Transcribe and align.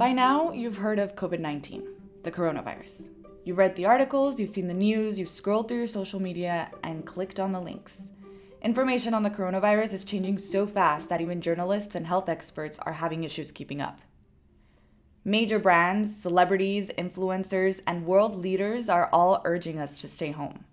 By 0.00 0.12
now, 0.14 0.52
you've 0.52 0.78
heard 0.78 0.98
of 0.98 1.14
COVID 1.14 1.40
19, 1.40 1.86
the 2.22 2.32
coronavirus. 2.32 3.10
You've 3.44 3.58
read 3.58 3.76
the 3.76 3.84
articles, 3.84 4.40
you've 4.40 4.48
seen 4.48 4.66
the 4.66 4.72
news, 4.72 5.20
you've 5.20 5.28
scrolled 5.28 5.68
through 5.68 5.76
your 5.76 5.86
social 5.86 6.18
media, 6.18 6.70
and 6.82 7.04
clicked 7.04 7.38
on 7.38 7.52
the 7.52 7.60
links. 7.60 8.12
Information 8.62 9.12
on 9.12 9.24
the 9.24 9.28
coronavirus 9.28 9.92
is 9.92 10.04
changing 10.04 10.38
so 10.38 10.66
fast 10.66 11.10
that 11.10 11.20
even 11.20 11.42
journalists 11.42 11.94
and 11.94 12.06
health 12.06 12.30
experts 12.30 12.78
are 12.78 12.94
having 12.94 13.24
issues 13.24 13.52
keeping 13.52 13.82
up. 13.82 14.00
Major 15.22 15.58
brands, 15.58 16.16
celebrities, 16.16 16.90
influencers, 16.96 17.82
and 17.86 18.06
world 18.06 18.36
leaders 18.36 18.88
are 18.88 19.10
all 19.12 19.42
urging 19.44 19.78
us 19.78 19.98
to 19.98 20.08
stay 20.08 20.30
home. 20.30 20.64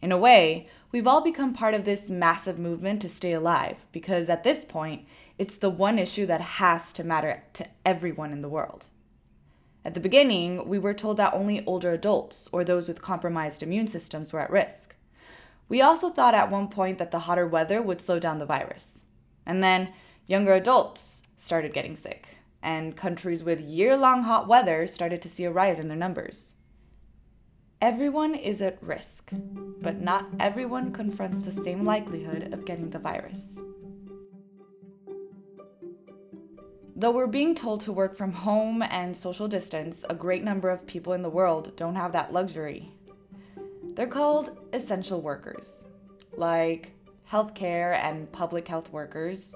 In 0.00 0.12
a 0.12 0.18
way, 0.18 0.68
we've 0.92 1.08
all 1.08 1.20
become 1.20 1.52
part 1.52 1.74
of 1.74 1.84
this 1.84 2.08
massive 2.08 2.60
movement 2.60 3.02
to 3.02 3.08
stay 3.08 3.32
alive 3.32 3.88
because 3.90 4.28
at 4.28 4.44
this 4.44 4.64
point, 4.64 5.04
it's 5.38 5.58
the 5.58 5.70
one 5.70 5.98
issue 5.98 6.26
that 6.26 6.40
has 6.40 6.92
to 6.94 7.04
matter 7.04 7.44
to 7.54 7.66
everyone 7.84 8.32
in 8.32 8.42
the 8.42 8.48
world. 8.48 8.86
At 9.84 9.94
the 9.94 10.00
beginning, 10.00 10.68
we 10.68 10.78
were 10.78 10.94
told 10.94 11.16
that 11.18 11.34
only 11.34 11.64
older 11.64 11.92
adults 11.92 12.48
or 12.52 12.64
those 12.64 12.88
with 12.88 13.02
compromised 13.02 13.62
immune 13.62 13.86
systems 13.86 14.32
were 14.32 14.40
at 14.40 14.50
risk. 14.50 14.96
We 15.68 15.80
also 15.80 16.10
thought 16.10 16.34
at 16.34 16.50
one 16.50 16.68
point 16.68 16.98
that 16.98 17.10
the 17.10 17.20
hotter 17.20 17.46
weather 17.46 17.82
would 17.82 18.00
slow 18.00 18.18
down 18.18 18.38
the 18.38 18.46
virus. 18.46 19.04
And 19.44 19.62
then 19.62 19.92
younger 20.26 20.54
adults 20.54 21.22
started 21.36 21.72
getting 21.72 21.96
sick, 21.96 22.38
and 22.62 22.96
countries 22.96 23.44
with 23.44 23.60
year 23.60 23.96
long 23.96 24.22
hot 24.22 24.48
weather 24.48 24.86
started 24.86 25.22
to 25.22 25.28
see 25.28 25.44
a 25.44 25.52
rise 25.52 25.78
in 25.78 25.88
their 25.88 25.96
numbers. 25.96 26.54
Everyone 27.80 28.34
is 28.34 28.62
at 28.62 28.82
risk, 28.82 29.30
but 29.82 30.00
not 30.00 30.26
everyone 30.40 30.92
confronts 30.92 31.40
the 31.40 31.52
same 31.52 31.84
likelihood 31.84 32.52
of 32.54 32.64
getting 32.64 32.90
the 32.90 32.98
virus. 32.98 33.60
Though 36.98 37.10
we're 37.10 37.26
being 37.26 37.54
told 37.54 37.82
to 37.82 37.92
work 37.92 38.16
from 38.16 38.32
home 38.32 38.80
and 38.80 39.14
social 39.14 39.46
distance, 39.48 40.02
a 40.08 40.14
great 40.14 40.42
number 40.42 40.70
of 40.70 40.86
people 40.86 41.12
in 41.12 41.20
the 41.20 41.28
world 41.28 41.76
don't 41.76 41.94
have 41.94 42.12
that 42.12 42.32
luxury. 42.32 42.90
They're 43.94 44.06
called 44.06 44.58
essential 44.72 45.20
workers, 45.20 45.84
like 46.38 46.92
healthcare 47.30 47.96
and 47.96 48.32
public 48.32 48.66
health 48.66 48.90
workers, 48.92 49.54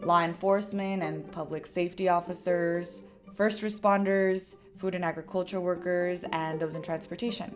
law 0.00 0.24
enforcement 0.24 1.04
and 1.04 1.30
public 1.30 1.64
safety 1.64 2.08
officers, 2.08 3.02
first 3.34 3.62
responders, 3.62 4.56
food 4.76 4.96
and 4.96 5.04
agriculture 5.04 5.60
workers, 5.60 6.24
and 6.32 6.58
those 6.58 6.74
in 6.74 6.82
transportation. 6.82 7.54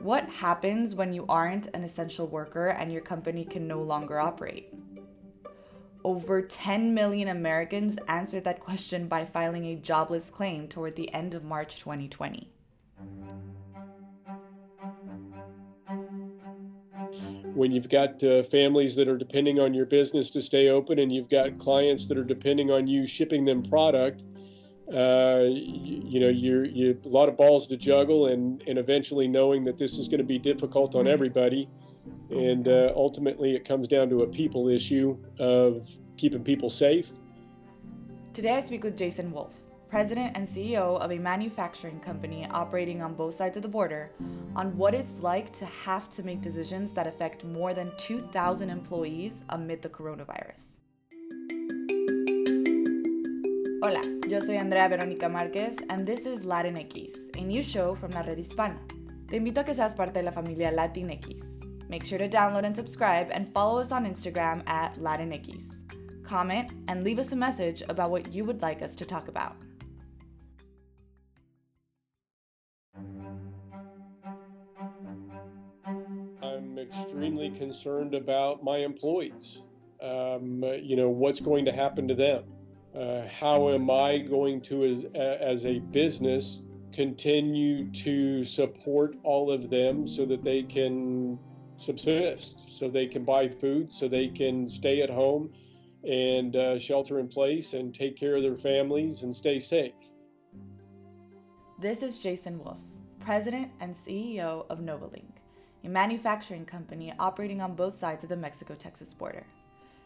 What 0.00 0.26
happens 0.30 0.94
when 0.94 1.12
you 1.12 1.26
aren't 1.28 1.66
an 1.74 1.84
essential 1.84 2.28
worker 2.28 2.68
and 2.68 2.90
your 2.90 3.02
company 3.02 3.44
can 3.44 3.68
no 3.68 3.82
longer 3.82 4.18
operate? 4.18 4.72
Over 6.04 6.42
10 6.42 6.92
million 6.92 7.28
Americans 7.28 7.98
answered 8.08 8.44
that 8.44 8.60
question 8.60 9.08
by 9.08 9.24
filing 9.24 9.64
a 9.64 9.76
jobless 9.76 10.28
claim 10.28 10.68
toward 10.68 10.96
the 10.96 11.12
end 11.14 11.32
of 11.32 11.44
March 11.44 11.78
2020. 11.78 12.46
When 17.54 17.72
you've 17.72 17.88
got 17.88 18.22
uh, 18.22 18.42
families 18.42 18.94
that 18.96 19.08
are 19.08 19.16
depending 19.16 19.58
on 19.58 19.72
your 19.72 19.86
business 19.86 20.28
to 20.30 20.42
stay 20.42 20.68
open 20.68 20.98
and 20.98 21.10
you've 21.10 21.30
got 21.30 21.56
clients 21.56 22.06
that 22.08 22.18
are 22.18 22.24
depending 22.24 22.70
on 22.70 22.86
you 22.86 23.06
shipping 23.06 23.46
them 23.46 23.62
product, 23.62 24.24
uh, 24.92 25.44
you, 25.44 26.02
you, 26.04 26.20
know, 26.20 26.28
you're, 26.28 26.66
you 26.66 27.00
a 27.02 27.08
lot 27.08 27.30
of 27.30 27.38
balls 27.38 27.66
to 27.68 27.78
juggle 27.78 28.26
and, 28.26 28.62
and 28.66 28.76
eventually 28.76 29.26
knowing 29.26 29.64
that 29.64 29.78
this 29.78 29.96
is 29.96 30.08
going 30.08 30.18
to 30.18 30.24
be 30.24 30.38
difficult 30.38 30.94
on 30.94 31.08
everybody. 31.08 31.66
And 32.34 32.68
uh, 32.68 32.92
ultimately, 32.96 33.54
it 33.54 33.64
comes 33.64 33.88
down 33.88 34.08
to 34.10 34.22
a 34.22 34.26
people 34.26 34.68
issue 34.68 35.16
of 35.38 35.90
keeping 36.16 36.42
people 36.42 36.70
safe. 36.70 37.12
Today, 38.32 38.56
I 38.56 38.60
speak 38.60 38.82
with 38.82 38.96
Jason 38.96 39.30
Wolf, 39.30 39.54
president 39.88 40.36
and 40.36 40.44
CEO 40.46 40.98
of 40.98 41.12
a 41.12 41.18
manufacturing 41.18 42.00
company 42.00 42.46
operating 42.50 43.00
on 43.02 43.14
both 43.14 43.34
sides 43.34 43.56
of 43.56 43.62
the 43.62 43.68
border, 43.68 44.10
on 44.56 44.76
what 44.76 44.94
it's 44.94 45.20
like 45.20 45.52
to 45.52 45.64
have 45.66 46.08
to 46.10 46.24
make 46.24 46.40
decisions 46.40 46.92
that 46.94 47.06
affect 47.06 47.44
more 47.44 47.72
than 47.74 47.92
2,000 47.98 48.70
employees 48.70 49.44
amid 49.50 49.82
the 49.82 49.88
coronavirus. 49.88 50.80
Hola, 53.84 54.00
yo 54.26 54.40
soy 54.40 54.56
Andrea 54.56 54.88
Verónica 54.88 55.28
Márquez, 55.28 55.76
and 55.90 56.06
this 56.06 56.26
is 56.26 56.42
Latinx, 56.42 57.36
a 57.36 57.42
new 57.42 57.62
show 57.62 57.94
from 57.94 58.12
La 58.12 58.22
Red 58.22 58.38
Hispana. 58.38 58.78
Te 59.28 59.36
invito 59.36 59.60
a 59.60 59.64
que 59.64 59.74
seas 59.74 59.94
parte 59.94 60.20
de 60.20 60.24
la 60.24 60.32
familia 60.32 60.72
Latinx. 60.72 61.73
Make 61.88 62.04
sure 62.04 62.18
to 62.18 62.28
download 62.28 62.64
and 62.64 62.74
subscribe 62.74 63.28
and 63.30 63.52
follow 63.52 63.78
us 63.80 63.92
on 63.92 64.06
Instagram 64.06 64.62
at 64.68 64.94
Latinx. 64.94 65.84
Comment 66.24 66.72
and 66.88 67.04
leave 67.04 67.18
us 67.18 67.32
a 67.32 67.36
message 67.36 67.82
about 67.88 68.10
what 68.10 68.32
you 68.32 68.44
would 68.44 68.62
like 68.62 68.82
us 68.82 68.96
to 68.96 69.04
talk 69.04 69.28
about. 69.28 69.56
I'm 76.42 76.78
extremely 76.78 77.50
concerned 77.50 78.14
about 78.14 78.64
my 78.64 78.78
employees. 78.78 79.62
Um, 80.00 80.62
you 80.82 80.96
know, 80.96 81.08
what's 81.08 81.40
going 81.40 81.64
to 81.66 81.72
happen 81.72 82.08
to 82.08 82.14
them? 82.14 82.44
Uh, 82.94 83.22
how 83.28 83.70
am 83.70 83.90
I 83.90 84.18
going 84.18 84.60
to, 84.62 84.84
as, 84.84 85.04
as 85.14 85.66
a 85.66 85.80
business, 85.80 86.62
continue 86.92 87.90
to 87.90 88.44
support 88.44 89.16
all 89.24 89.50
of 89.50 89.68
them 89.68 90.06
so 90.06 90.24
that 90.26 90.44
they 90.44 90.62
can 90.62 91.38
subsist, 91.76 92.70
so 92.70 92.88
they 92.88 93.06
can 93.06 93.24
buy 93.24 93.48
food, 93.48 93.92
so 93.92 94.08
they 94.08 94.28
can 94.28 94.68
stay 94.68 95.02
at 95.02 95.10
home 95.10 95.52
and 96.08 96.56
uh, 96.56 96.78
shelter 96.78 97.18
in 97.18 97.28
place 97.28 97.74
and 97.74 97.94
take 97.94 98.16
care 98.16 98.36
of 98.36 98.42
their 98.42 98.56
families 98.56 99.22
and 99.22 99.34
stay 99.34 99.58
safe. 99.58 99.92
This 101.78 102.02
is 102.02 102.18
Jason 102.18 102.58
Wolf, 102.62 102.82
President 103.20 103.70
and 103.80 103.94
CEO 103.94 104.66
of 104.68 104.80
Novalink, 104.80 105.38
a 105.82 105.88
manufacturing 105.88 106.64
company 106.64 107.12
operating 107.18 107.60
on 107.60 107.74
both 107.74 107.94
sides 107.94 108.22
of 108.22 108.28
the 108.28 108.36
Mexico 108.36 108.74
Texas 108.74 109.12
border. 109.12 109.44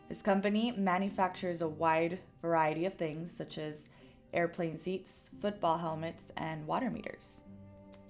His 0.09 0.23
company 0.23 0.73
manufactures 0.73 1.61
a 1.61 1.69
wide 1.69 2.19
variety 2.41 2.87
of 2.87 2.95
things 2.95 3.31
such 3.31 3.59
as 3.59 3.91
airplane 4.33 4.79
seats, 4.79 5.31
football 5.41 5.77
helmets, 5.77 6.33
and 6.37 6.67
water 6.67 6.91
meters. 6.91 7.43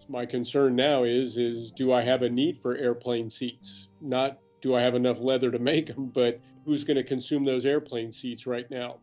My 0.08 0.24
concern 0.24 0.74
now 0.74 1.04
is 1.04 1.36
is 1.36 1.70
do 1.70 1.92
I 1.92 2.02
have 2.02 2.22
a 2.22 2.30
need 2.30 2.58
for 2.58 2.76
airplane 2.76 3.28
seats? 3.28 3.88
Not 4.00 4.38
do 4.62 4.74
I 4.74 4.80
have 4.80 4.94
enough 4.94 5.20
leather 5.20 5.50
to 5.50 5.58
make 5.58 5.88
them, 5.88 6.06
but 6.06 6.41
who's 6.64 6.82
going 6.82 6.96
to 6.96 7.02
consume 7.02 7.44
those 7.44 7.66
airplane 7.66 8.10
seats 8.10 8.46
right 8.46 8.69
now? 8.70 8.98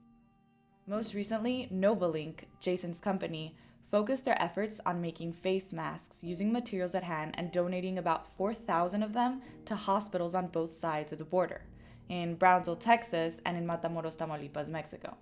Most 0.88 1.14
recently, 1.14 1.70
Novalink, 1.72 2.46
Jason's 2.60 3.00
company, 3.00 3.56
focused 3.92 4.26
their 4.26 4.42
efforts 4.42 4.80
on 4.86 5.00
making 5.00 5.34
face 5.34 5.72
masks 5.72 6.24
using 6.24 6.52
materials 6.52 6.96
at 6.96 7.04
hand 7.04 7.36
and 7.38 7.52
donating 7.52 7.98
about 7.98 8.28
4,000 8.36 9.04
of 9.04 9.14
them 9.14 9.42
to 9.66 9.76
hospitals 9.76 10.36
on 10.36 10.48
both 10.48 10.72
sides 10.72 11.14
of 11.14 11.20
the 11.20 11.26
border, 11.26 11.62
in 12.10 12.36
Brownsville, 12.36 12.76
Texas, 12.76 13.42
and 13.46 13.58
in 13.58 13.66
Matamoros, 13.66 14.18
Tamaulipas, 14.18 14.70
Mexico. 14.70 15.16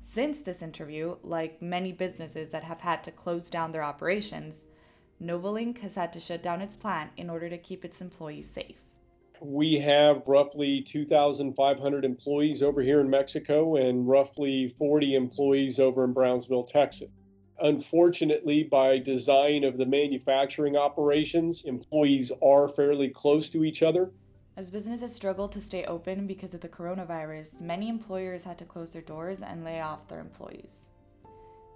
Since 0.00 0.42
this 0.42 0.62
interview, 0.62 1.16
like 1.22 1.60
many 1.60 1.90
businesses 1.90 2.50
that 2.50 2.64
have 2.64 2.80
had 2.80 3.02
to 3.04 3.10
close 3.10 3.50
down 3.50 3.72
their 3.72 3.82
operations, 3.82 4.68
Novalink 5.22 5.78
has 5.78 5.94
had 5.94 6.12
to 6.12 6.20
shut 6.20 6.42
down 6.42 6.60
its 6.60 6.76
plant 6.76 7.10
in 7.16 7.30
order 7.30 7.48
to 7.48 7.56
keep 7.56 7.84
its 7.84 8.00
employees 8.00 8.50
safe. 8.50 8.76
We 9.40 9.74
have 9.74 10.26
roughly 10.26 10.80
2,500 10.82 12.04
employees 12.04 12.62
over 12.62 12.82
here 12.82 13.00
in 13.00 13.10
Mexico 13.10 13.76
and 13.76 14.08
roughly 14.08 14.68
40 14.68 15.14
employees 15.14 15.78
over 15.78 16.04
in 16.04 16.12
Brownsville, 16.12 16.64
Texas. 16.64 17.08
Unfortunately, 17.60 18.64
by 18.64 18.98
design 18.98 19.64
of 19.64 19.78
the 19.78 19.86
manufacturing 19.86 20.76
operations, 20.76 21.64
employees 21.64 22.30
are 22.42 22.68
fairly 22.68 23.08
close 23.08 23.48
to 23.50 23.64
each 23.64 23.82
other. 23.82 24.10
As 24.58 24.70
businesses 24.70 25.14
struggled 25.14 25.52
to 25.52 25.60
stay 25.60 25.84
open 25.84 26.26
because 26.26 26.54
of 26.54 26.60
the 26.60 26.68
coronavirus, 26.68 27.60
many 27.62 27.88
employers 27.88 28.44
had 28.44 28.58
to 28.58 28.64
close 28.64 28.92
their 28.92 29.02
doors 29.02 29.42
and 29.42 29.64
lay 29.64 29.80
off 29.80 30.08
their 30.08 30.20
employees. 30.20 30.88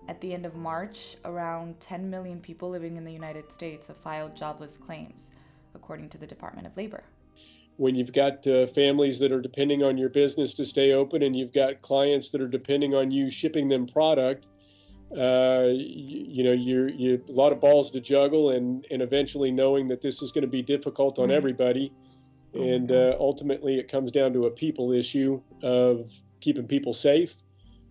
At 0.08 0.20
the 0.20 0.32
end 0.32 0.46
of 0.46 0.56
March, 0.56 1.16
around 1.24 1.78
10 1.80 2.10
million 2.10 2.40
people 2.40 2.70
living 2.70 2.96
in 2.96 3.04
the 3.04 3.12
United 3.12 3.52
States 3.52 3.86
have 3.88 3.96
filed 3.96 4.34
jobless 4.34 4.76
claims, 4.76 5.32
according 5.74 6.08
to 6.10 6.18
the 6.18 6.26
Department 6.26 6.66
of 6.66 6.76
Labor. 6.76 7.04
When 7.76 7.94
you've 7.94 8.12
got 8.12 8.46
uh, 8.46 8.66
families 8.66 9.18
that 9.20 9.32
are 9.32 9.40
depending 9.40 9.82
on 9.82 9.96
your 9.96 10.08
business 10.08 10.52
to 10.54 10.64
stay 10.64 10.92
open 10.92 11.22
and 11.22 11.34
you've 11.34 11.52
got 11.52 11.80
clients 11.82 12.30
that 12.30 12.40
are 12.40 12.48
depending 12.48 12.94
on 12.94 13.10
you 13.10 13.30
shipping 13.30 13.68
them 13.68 13.86
product, 13.86 14.48
uh, 15.16 15.68
you, 15.70 16.24
you, 16.28 16.44
know, 16.44 16.52
you're, 16.52 16.88
you 16.88 17.22
a 17.28 17.32
lot 17.32 17.52
of 17.52 17.60
balls 17.60 17.90
to 17.90 18.00
juggle 18.00 18.50
and, 18.50 18.86
and 18.90 19.02
eventually 19.02 19.50
knowing 19.50 19.88
that 19.88 20.00
this 20.00 20.22
is 20.22 20.30
going 20.30 20.42
to 20.42 20.48
be 20.48 20.62
difficult 20.62 21.18
on 21.18 21.28
mm-hmm. 21.28 21.36
everybody. 21.36 21.92
And 22.52 22.90
uh, 22.90 23.16
ultimately, 23.20 23.78
it 23.78 23.86
comes 23.88 24.10
down 24.10 24.32
to 24.32 24.46
a 24.46 24.50
people 24.50 24.90
issue 24.90 25.40
of 25.62 26.12
keeping 26.40 26.66
people 26.66 26.92
safe 26.92 27.36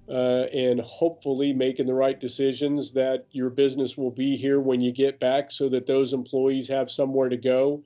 uh, 0.10 0.48
and 0.54 0.82
hopefully 0.82 1.54
making 1.54 1.86
the 1.86 1.94
right 1.94 2.20
decisions 2.20 2.92
that 2.94 3.28
your 3.32 3.50
business 3.50 3.98
will 3.98 4.12
be 4.12 4.36
here 4.36 4.60
when 4.60 4.82
you 4.82 4.92
get 4.92 5.20
back 5.20 5.52
so 5.52 5.70
that 5.70 5.86
those 5.86 6.14
employees 6.14 6.68
have 6.68 6.90
somewhere 6.90 7.30
to 7.30 7.38
go 7.38 7.84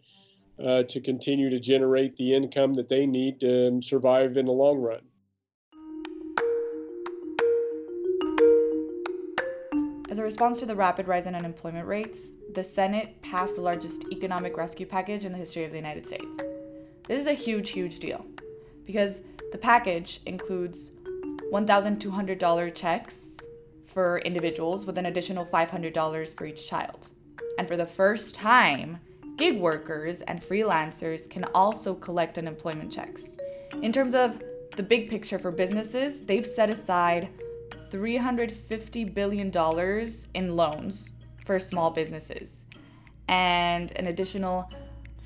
uh, 0.63 0.83
to 0.83 1.01
continue 1.01 1.49
to 1.49 1.59
generate 1.59 2.15
the 2.15 2.33
income 2.33 2.73
that 2.73 2.87
they 2.87 3.05
need 3.05 3.39
to 3.39 3.81
survive 3.81 4.37
in 4.37 4.45
the 4.45 4.51
long 4.51 4.77
run. 4.77 5.01
As 10.09 10.19
a 10.19 10.23
response 10.23 10.59
to 10.59 10.67
the 10.67 10.75
rapid 10.75 11.07
rise 11.07 11.25
in 11.25 11.33
unemployment 11.33 11.87
rates, 11.87 12.31
the 12.53 12.63
Senate 12.63 13.19
passed 13.23 13.55
the 13.55 13.61
largest 13.61 14.05
economic 14.11 14.55
rescue 14.55 14.85
package 14.85 15.25
in 15.25 15.31
the 15.31 15.37
history 15.39 15.65
of 15.65 15.71
the 15.71 15.77
United 15.77 16.07
States. 16.07 16.37
This 17.07 17.19
is 17.19 17.27
a 17.27 17.33
huge, 17.33 17.71
huge 17.71 17.99
deal 17.99 18.23
because 18.85 19.23
the 19.51 19.57
package 19.57 20.21
includes 20.25 20.91
$1,200 21.53 22.73
checks 22.73 23.39
for 23.85 24.17
individuals 24.25 24.87
with 24.87 24.97
an 24.97 25.05
additional 25.05 25.45
$500 25.45 26.35
for 26.35 26.45
each 26.45 26.67
child. 26.67 27.09
And 27.59 27.67
for 27.67 27.77
the 27.77 27.85
first 27.85 28.33
time, 28.33 28.97
gig 29.37 29.59
workers 29.59 30.21
and 30.21 30.41
freelancers 30.41 31.29
can 31.29 31.43
also 31.53 31.93
collect 31.93 32.39
unemployment 32.39 32.91
checks. 32.91 33.37
In 33.83 33.91
terms 33.91 34.15
of 34.15 34.41
the 34.75 34.81
big 34.81 35.11
picture 35.11 35.37
for 35.37 35.51
businesses, 35.51 36.25
they've 36.25 36.45
set 36.45 36.71
aside 36.71 37.29
$350 37.91 39.13
billion 39.13 39.51
in 40.33 40.55
loans 40.55 41.13
for 41.45 41.59
small 41.59 41.91
businesses 41.91 42.65
and 43.27 43.91
an 43.97 44.07
additional 44.07 44.71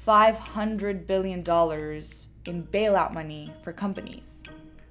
$500 0.06 1.08
billion 1.08 1.40
in 1.40 2.64
bailout 2.68 3.14
money 3.14 3.54
for 3.64 3.72
companies. 3.72 4.44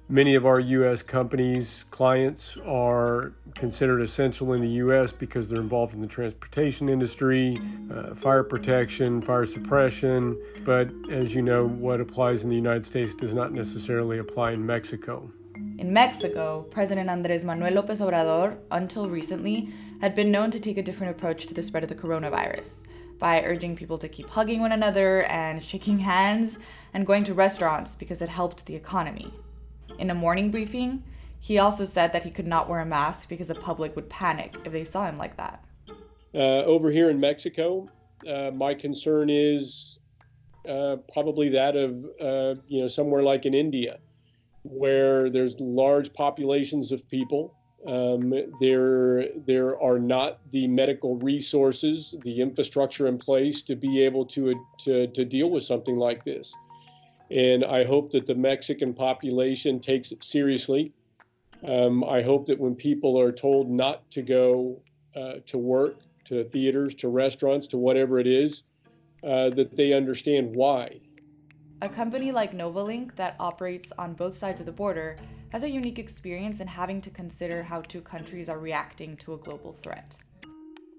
Many 0.09 0.35
of 0.35 0.45
our 0.45 0.57
U.S. 0.57 1.03
companies' 1.03 1.83
clients 1.91 2.55
are 2.65 3.33
considered 3.55 3.99
essential 4.01 4.53
in 4.53 4.61
the 4.61 4.69
U.S. 4.85 5.11
because 5.11 5.49
they're 5.49 5.61
involved 5.61 5.93
in 5.93 5.99
the 5.99 6.07
transportation 6.07 6.87
industry, 6.87 7.57
uh, 7.93 8.15
fire 8.15 8.45
protection, 8.45 9.21
fire 9.21 9.45
suppression. 9.45 10.41
But 10.63 10.89
as 11.11 11.35
you 11.35 11.41
know, 11.41 11.67
what 11.67 11.99
applies 11.99 12.45
in 12.45 12.49
the 12.49 12.55
United 12.55 12.85
States 12.85 13.13
does 13.13 13.33
not 13.33 13.51
necessarily 13.51 14.17
apply 14.17 14.51
in 14.51 14.65
Mexico. 14.65 15.29
In 15.77 15.91
Mexico, 15.91 16.65
President 16.71 17.09
Andres 17.09 17.43
Manuel 17.43 17.73
Lopez 17.73 17.99
Obrador, 17.99 18.57
until 18.71 19.09
recently, 19.09 19.73
had 19.99 20.15
been 20.15 20.31
known 20.31 20.51
to 20.51 20.59
take 20.61 20.77
a 20.77 20.83
different 20.83 21.17
approach 21.17 21.47
to 21.47 21.53
the 21.53 21.61
spread 21.61 21.83
of 21.83 21.89
the 21.89 21.95
coronavirus 21.95 22.85
by 23.19 23.43
urging 23.43 23.75
people 23.75 23.97
to 23.97 24.07
keep 24.07 24.29
hugging 24.29 24.61
one 24.61 24.71
another 24.71 25.23
and 25.23 25.61
shaking 25.61 25.99
hands 25.99 26.59
and 26.93 27.05
going 27.05 27.25
to 27.25 27.33
restaurants 27.33 27.93
because 27.93 28.21
it 28.21 28.29
helped 28.29 28.67
the 28.67 28.75
economy. 28.75 29.33
In 29.99 30.09
a 30.09 30.15
morning 30.15 30.51
briefing, 30.51 31.03
he 31.39 31.59
also 31.59 31.85
said 31.85 32.13
that 32.13 32.23
he 32.23 32.31
could 32.31 32.47
not 32.47 32.69
wear 32.69 32.79
a 32.79 32.85
mask 32.85 33.29
because 33.29 33.47
the 33.47 33.55
public 33.55 33.95
would 33.95 34.09
panic 34.09 34.55
if 34.65 34.71
they 34.71 34.83
saw 34.83 35.05
him 35.05 35.17
like 35.17 35.37
that. 35.37 35.63
Uh, 36.33 36.63
over 36.65 36.91
here 36.91 37.09
in 37.09 37.19
Mexico, 37.19 37.89
uh, 38.29 38.51
my 38.53 38.73
concern 38.73 39.29
is 39.29 39.99
uh, 40.67 40.97
probably 41.13 41.49
that 41.49 41.75
of 41.75 42.05
uh, 42.21 42.59
you 42.67 42.81
know 42.81 42.87
somewhere 42.87 43.23
like 43.23 43.45
in 43.45 43.53
India, 43.53 43.99
where 44.63 45.29
there's 45.29 45.59
large 45.59 46.13
populations 46.13 46.91
of 46.91 47.07
people. 47.09 47.53
Um, 47.87 48.33
there, 48.59 49.27
there 49.45 49.81
are 49.81 49.99
not 49.99 50.39
the 50.51 50.67
medical 50.67 51.15
resources, 51.17 52.15
the 52.23 52.41
infrastructure 52.41 53.07
in 53.07 53.17
place 53.17 53.61
to 53.63 53.75
be 53.75 54.01
able 54.01 54.25
to, 54.25 54.65
to, 54.79 55.07
to 55.07 55.23
deal 55.23 55.49
with 55.49 55.63
something 55.63 55.95
like 55.95 56.25
this. 56.25 56.53
And 57.29 57.65
I 57.65 57.83
hope 57.83 58.11
that 58.11 58.25
the 58.25 58.35
Mexican 58.35 58.93
population 58.93 59.79
takes 59.79 60.11
it 60.11 60.23
seriously. 60.23 60.93
Um, 61.67 62.03
I 62.03 62.21
hope 62.21 62.45
that 62.47 62.59
when 62.59 62.75
people 62.75 63.19
are 63.19 63.31
told 63.31 63.69
not 63.69 64.09
to 64.11 64.21
go 64.21 64.81
uh, 65.15 65.35
to 65.47 65.57
work, 65.57 65.99
to 66.25 66.43
theaters, 66.45 66.93
to 66.95 67.09
restaurants, 67.09 67.67
to 67.67 67.77
whatever 67.77 68.19
it 68.19 68.27
is, 68.27 68.63
uh, 69.23 69.49
that 69.49 69.75
they 69.75 69.93
understand 69.93 70.55
why. 70.55 70.99
A 71.81 71.89
company 71.89 72.31
like 72.31 72.53
Novalink 72.53 73.15
that 73.15 73.35
operates 73.39 73.91
on 73.97 74.13
both 74.13 74.35
sides 74.35 74.59
of 74.59 74.65
the 74.65 74.71
border 74.71 75.15
has 75.49 75.63
a 75.63 75.69
unique 75.69 75.99
experience 75.99 76.59
in 76.59 76.67
having 76.67 77.01
to 77.01 77.09
consider 77.09 77.63
how 77.63 77.81
two 77.81 78.01
countries 78.01 78.49
are 78.49 78.59
reacting 78.59 79.15
to 79.17 79.33
a 79.33 79.37
global 79.37 79.73
threat. 79.73 80.17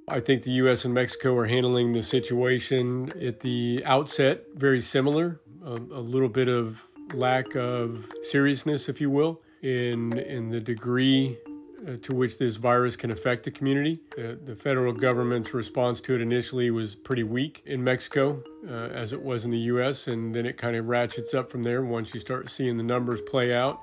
I 0.09 0.21
think 0.21 0.43
the 0.43 0.53
U.S. 0.53 0.85
and 0.85 0.95
Mexico 0.95 1.37
are 1.37 1.47
handling 1.47 1.93
the 1.93 2.03
situation 2.03 3.13
at 3.21 3.41
the 3.41 3.83
outset 3.85 4.45
very 4.55 4.81
similar 4.81 5.41
a, 5.69 5.75
a 5.75 6.01
little 6.01 6.29
bit 6.29 6.49
of 6.49 6.87
lack 7.15 7.55
of 7.57 8.11
seriousness, 8.23 8.89
if 8.89 9.01
you 9.01 9.11
will, 9.11 9.41
in 9.63 10.17
in 10.19 10.49
the 10.49 10.61
degree 10.61 11.39
uh, 11.87 11.97
to 12.03 12.15
which 12.15 12.39
this 12.39 12.57
virus 12.57 12.97
can 12.97 13.11
affect 13.11 13.45
the 13.45 13.51
community. 13.51 14.01
The, 14.17 14.39
the, 14.45 14.57
federal 14.57 14.93
government's 14.93 15.55
response 15.55 16.01
to 16.03 16.15
it 16.15 16.21
initially 16.21 16.71
was 16.71 16.97
pretty 16.97 17.23
weak 17.23 17.63
in 17.67 17.83
Mexico, 17.83 18.43
uh, 18.69 18.73
as 18.73 19.13
it 19.13 19.23
was 19.23 19.45
in 19.45 19.51
the 19.51 19.59
U.S., 19.59 20.09
and 20.09 20.35
then 20.35 20.45
it 20.45 20.57
kind 20.57 20.77
of 20.77 20.87
ratchets 20.87 21.35
up 21.35 21.51
from 21.51 21.63
there 21.63 21.83
once 21.83 22.13
you 22.13 22.21
start 22.21 22.51
seeing 22.51 22.77
the 22.77 22.83
numbers 22.83 23.21
play 23.21 23.55
out. 23.55 23.79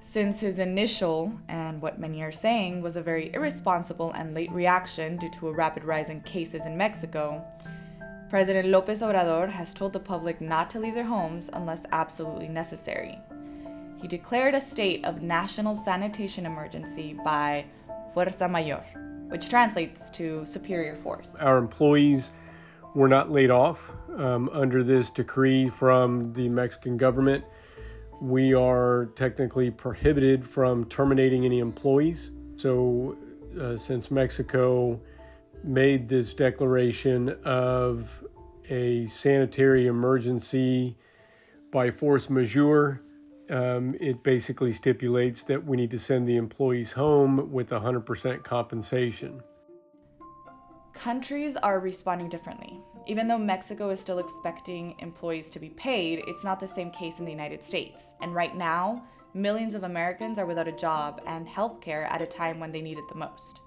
Since 0.00 0.40
his 0.40 0.58
initial, 0.58 1.32
and 1.48 1.82
what 1.82 1.98
many 1.98 2.22
are 2.22 2.32
saying, 2.32 2.80
was 2.80 2.96
a 2.96 3.02
very 3.02 3.32
irresponsible 3.34 4.12
and 4.12 4.34
late 4.34 4.52
reaction 4.52 5.16
due 5.16 5.30
to 5.32 5.48
a 5.48 5.52
rapid 5.52 5.84
rise 5.84 6.10
in 6.10 6.20
cases 6.22 6.64
in 6.64 6.76
Mexico, 6.76 7.44
President 8.28 8.68
Lopez 8.68 9.02
Obrador 9.02 9.48
has 9.48 9.72
told 9.72 9.92
the 9.92 10.00
public 10.00 10.40
not 10.40 10.68
to 10.70 10.80
leave 10.80 10.94
their 10.94 11.04
homes 11.04 11.48
unless 11.52 11.86
absolutely 11.92 12.48
necessary. 12.48 13.18
He 14.02 14.08
declared 14.08 14.54
a 14.54 14.60
state 14.60 15.04
of 15.04 15.22
national 15.22 15.76
sanitation 15.76 16.44
emergency 16.44 17.16
by 17.24 17.66
Fuerza 18.12 18.50
Mayor, 18.50 18.82
which 19.28 19.48
translates 19.48 20.10
to 20.10 20.44
superior 20.44 20.96
force. 20.96 21.36
Our 21.36 21.56
employees 21.56 22.32
were 22.96 23.08
not 23.08 23.30
laid 23.30 23.50
off 23.50 23.92
um, 24.16 24.48
under 24.52 24.82
this 24.82 25.10
decree 25.10 25.68
from 25.68 26.32
the 26.32 26.48
Mexican 26.48 26.96
government. 26.96 27.44
We 28.20 28.54
are 28.54 29.06
technically 29.14 29.70
prohibited 29.70 30.44
from 30.44 30.86
terminating 30.86 31.44
any 31.44 31.60
employees. 31.60 32.32
So, 32.56 33.16
uh, 33.60 33.76
since 33.76 34.10
Mexico 34.10 35.00
made 35.64 36.08
this 36.08 36.34
declaration 36.34 37.30
of 37.44 38.24
a 38.68 39.06
sanitary 39.06 39.86
emergency 39.86 40.96
by 41.70 41.90
force 41.90 42.30
majeure. 42.30 43.02
Um, 43.48 43.94
it 44.00 44.22
basically 44.22 44.72
stipulates 44.72 45.44
that 45.44 45.64
we 45.64 45.76
need 45.76 45.90
to 45.92 45.98
send 45.98 46.26
the 46.26 46.36
employees 46.36 46.92
home 46.92 47.52
with 47.52 47.70
100% 47.70 48.42
compensation. 48.42 49.42
Countries 50.92 51.56
are 51.56 51.78
responding 51.78 52.28
differently. 52.28 52.80
Even 53.06 53.28
though 53.28 53.38
Mexico 53.38 53.90
is 53.90 54.00
still 54.00 54.18
expecting 54.18 54.96
employees 54.98 55.50
to 55.50 55.60
be 55.60 55.68
paid, 55.70 56.24
it's 56.26 56.42
not 56.42 56.58
the 56.58 56.66
same 56.66 56.90
case 56.90 57.20
in 57.20 57.24
the 57.24 57.30
United 57.30 57.62
States. 57.62 58.14
And 58.20 58.34
right 58.34 58.56
now, 58.56 59.04
millions 59.34 59.74
of 59.74 59.84
Americans 59.84 60.38
are 60.38 60.46
without 60.46 60.66
a 60.66 60.72
job 60.72 61.20
and 61.26 61.46
health 61.46 61.80
care 61.80 62.04
at 62.06 62.22
a 62.22 62.26
time 62.26 62.58
when 62.58 62.72
they 62.72 62.80
need 62.80 62.98
it 62.98 63.08
the 63.08 63.14
most. 63.14 63.60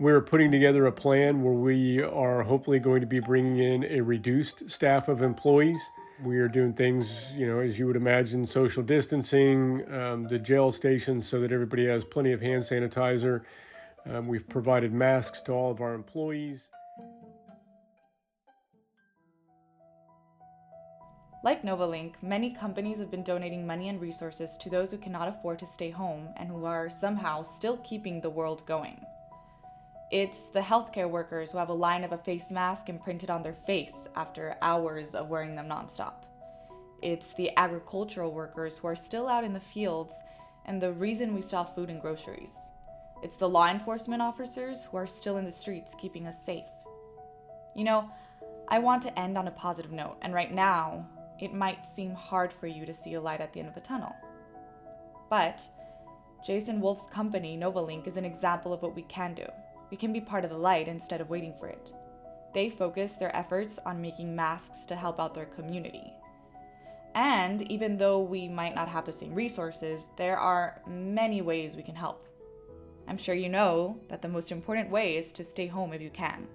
We're 0.00 0.20
putting 0.20 0.52
together 0.52 0.86
a 0.86 0.92
plan 0.92 1.42
where 1.42 1.54
we 1.54 2.00
are 2.00 2.44
hopefully 2.44 2.78
going 2.78 3.00
to 3.00 3.06
be 3.06 3.18
bringing 3.18 3.58
in 3.58 3.82
a 3.82 4.00
reduced 4.00 4.70
staff 4.70 5.08
of 5.08 5.22
employees. 5.22 5.82
We 6.22 6.38
are 6.38 6.46
doing 6.46 6.72
things, 6.72 7.12
you 7.34 7.48
know, 7.48 7.58
as 7.58 7.80
you 7.80 7.88
would 7.88 7.96
imagine, 7.96 8.46
social 8.46 8.84
distancing, 8.84 9.92
um, 9.92 10.28
the 10.28 10.38
jail 10.38 10.70
stations 10.70 11.26
so 11.26 11.40
that 11.40 11.50
everybody 11.50 11.86
has 11.86 12.04
plenty 12.04 12.30
of 12.30 12.40
hand 12.40 12.62
sanitizer. 12.62 13.42
Um, 14.08 14.28
we've 14.28 14.48
provided 14.48 14.92
masks 14.92 15.40
to 15.42 15.52
all 15.52 15.72
of 15.72 15.80
our 15.80 15.94
employees. 15.94 16.68
Like 21.42 21.64
Novalink, 21.64 22.14
many 22.22 22.54
companies 22.54 23.00
have 23.00 23.10
been 23.10 23.24
donating 23.24 23.66
money 23.66 23.88
and 23.88 24.00
resources 24.00 24.56
to 24.58 24.70
those 24.70 24.92
who 24.92 24.98
cannot 24.98 25.26
afford 25.26 25.58
to 25.58 25.66
stay 25.66 25.90
home 25.90 26.28
and 26.36 26.48
who 26.48 26.64
are 26.66 26.88
somehow 26.88 27.42
still 27.42 27.78
keeping 27.78 28.20
the 28.20 28.30
world 28.30 28.64
going. 28.64 29.00
It's 30.10 30.48
the 30.48 30.60
healthcare 30.60 31.10
workers 31.10 31.50
who 31.50 31.58
have 31.58 31.68
a 31.68 31.74
line 31.74 32.02
of 32.02 32.12
a 32.12 32.18
face 32.18 32.50
mask 32.50 32.88
imprinted 32.88 33.28
on 33.28 33.42
their 33.42 33.52
face 33.52 34.08
after 34.16 34.56
hours 34.62 35.14
of 35.14 35.28
wearing 35.28 35.54
them 35.54 35.68
nonstop. 35.68 36.24
It's 37.02 37.34
the 37.34 37.50
agricultural 37.58 38.32
workers 38.32 38.78
who 38.78 38.88
are 38.88 38.96
still 38.96 39.28
out 39.28 39.44
in 39.44 39.52
the 39.52 39.60
fields 39.60 40.22
and 40.64 40.80
the 40.80 40.92
reason 40.92 41.34
we 41.34 41.42
have 41.52 41.74
food 41.74 41.90
and 41.90 42.00
groceries. 42.00 42.56
It's 43.22 43.36
the 43.36 43.48
law 43.48 43.68
enforcement 43.68 44.22
officers 44.22 44.84
who 44.84 44.96
are 44.96 45.06
still 45.06 45.36
in 45.36 45.44
the 45.44 45.52
streets 45.52 45.94
keeping 45.94 46.26
us 46.26 46.42
safe. 46.42 46.68
You 47.76 47.84
know, 47.84 48.10
I 48.68 48.78
want 48.78 49.02
to 49.02 49.18
end 49.18 49.36
on 49.36 49.48
a 49.48 49.52
positive 49.52 49.92
note, 49.92 50.16
and 50.22 50.32
right 50.32 50.52
now, 50.52 51.06
it 51.38 51.52
might 51.52 51.86
seem 51.86 52.14
hard 52.14 52.52
for 52.52 52.66
you 52.66 52.86
to 52.86 52.94
see 52.94 53.14
a 53.14 53.20
light 53.20 53.40
at 53.40 53.52
the 53.52 53.60
end 53.60 53.68
of 53.68 53.76
a 53.76 53.80
tunnel. 53.80 54.14
But 55.30 55.68
Jason 56.44 56.80
Wolf's 56.80 57.06
company, 57.06 57.58
Novalink, 57.58 58.06
is 58.06 58.16
an 58.16 58.24
example 58.24 58.72
of 58.72 58.82
what 58.82 58.94
we 58.94 59.02
can 59.02 59.34
do. 59.34 59.46
We 59.90 59.96
can 59.96 60.12
be 60.12 60.20
part 60.20 60.44
of 60.44 60.50
the 60.50 60.58
light 60.58 60.88
instead 60.88 61.20
of 61.20 61.30
waiting 61.30 61.54
for 61.58 61.68
it. 61.68 61.92
They 62.54 62.68
focus 62.68 63.16
their 63.16 63.34
efforts 63.36 63.78
on 63.84 64.00
making 64.00 64.34
masks 64.34 64.86
to 64.86 64.96
help 64.96 65.20
out 65.20 65.34
their 65.34 65.46
community. 65.46 66.12
And 67.14 67.62
even 67.70 67.96
though 67.96 68.20
we 68.20 68.48
might 68.48 68.74
not 68.74 68.88
have 68.88 69.04
the 69.04 69.12
same 69.12 69.34
resources, 69.34 70.10
there 70.16 70.38
are 70.38 70.80
many 70.86 71.42
ways 71.42 71.76
we 71.76 71.82
can 71.82 71.94
help. 71.94 72.26
I'm 73.08 73.16
sure 73.16 73.34
you 73.34 73.48
know 73.48 73.98
that 74.08 74.22
the 74.22 74.28
most 74.28 74.52
important 74.52 74.90
way 74.90 75.16
is 75.16 75.32
to 75.32 75.44
stay 75.44 75.66
home 75.66 75.92
if 75.92 76.02
you 76.02 76.10
can. 76.10 76.46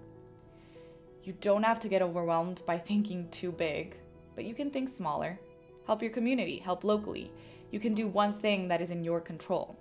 You 1.23 1.33
don't 1.41 1.63
have 1.63 1.79
to 1.81 1.89
get 1.89 2.01
overwhelmed 2.01 2.61
by 2.65 2.77
thinking 2.77 3.29
too 3.29 3.51
big, 3.51 3.95
but 4.35 4.45
you 4.45 4.53
can 4.53 4.69
think 4.69 4.89
smaller. 4.89 5.39
Help 5.87 6.01
your 6.01 6.11
community, 6.11 6.59
help 6.59 6.83
locally. 6.83 7.31
You 7.71 7.79
can 7.79 7.93
do 7.93 8.07
one 8.07 8.33
thing 8.33 8.67
that 8.67 8.81
is 8.81 8.91
in 8.91 9.03
your 9.03 9.19
control. 9.19 9.75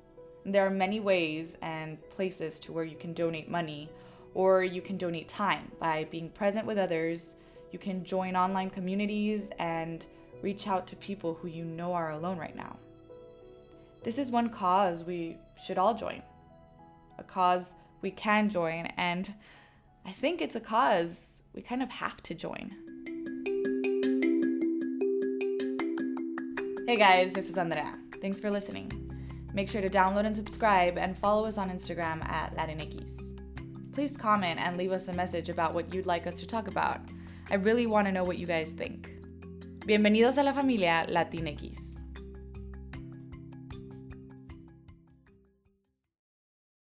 There 0.45 0.67
are 0.67 0.71
many 0.71 0.99
ways 0.99 1.57
and 1.63 1.99
places 2.11 2.59
to 2.61 2.73
where 2.73 2.85
you 2.85 2.97
can 2.97 3.13
donate 3.13 3.49
money 3.49 3.89
or 4.35 4.65
you 4.65 4.83
can 4.83 4.97
donate 4.97 5.29
time 5.29 5.71
by 5.79 6.05
being 6.11 6.31
present 6.31 6.67
with 6.67 6.79
others. 6.79 7.37
You 7.71 7.79
can 7.79 8.05
join 8.05 8.35
online 8.35 8.71
communities 8.71 9.51
and 9.59 10.05
reach 10.43 10.67
out 10.67 10.87
to 10.89 10.97
people 10.97 11.35
who 11.35 11.49
you 11.49 11.65
know 11.65 11.93
are 11.93 12.11
alone 12.11 12.39
right 12.39 12.57
now. 12.57 12.77
This 14.03 14.19
is 14.19 14.31
one 14.31 14.49
cause 14.49 15.05
we 15.05 15.37
should 15.65 15.79
all 15.79 15.95
join, 15.95 16.23
a 17.19 17.23
cause 17.23 17.75
we 18.01 18.11
can 18.11 18.49
join, 18.49 18.87
and 18.97 19.33
I 20.05 20.11
think 20.11 20.43
it's 20.43 20.57
a 20.57 20.61
cause 20.61 21.45
we 21.55 21.63
kind 21.63 21.85
of 21.85 21.91
have 21.91 22.21
to 22.25 22.35
join. 22.35 22.75
Hey 26.89 26.97
guys, 26.97 27.33
this 27.33 27.49
is 27.49 27.57
Andrea. 27.57 27.97
Thanks 28.21 28.41
for 28.41 28.51
listening. 28.51 29.02
Make 29.55 29.69
sure 29.69 29.83
to 29.83 29.91
download 29.91 30.25
and 30.25 30.37
subscribe 30.37 30.97
and 30.97 31.17
follow 31.17 31.45
us 31.45 31.59
on 31.59 31.71
Instagram 31.71 32.27
at 32.29 32.57
Latinx. 32.57 33.39
Please 33.93 34.17
comment 34.17 34.59
and 34.59 34.77
leave 34.77 34.93
us 34.93 35.09
a 35.09 35.13
message 35.13 35.51
about 35.51 35.75
what 35.75 35.93
you'd 35.93 36.07
like 36.07 36.27
us 36.27 36.41
to 36.41 36.47
talk 36.47 36.69
about. 36.69 37.01
I 37.51 37.57
really 37.57 37.87
want 37.87 38.07
to 38.07 38.13
know 38.13 38.25
what 38.25 38.39
you 38.39 38.47
guys 38.47 38.73
think. 38.73 39.11
Bienvenidos 39.81 40.39
a 40.39 40.43
la 40.43 40.53
familia 40.53 41.07
Latinx. 41.09 42.02